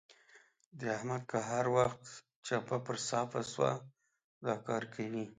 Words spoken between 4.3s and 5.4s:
دا کار کوي.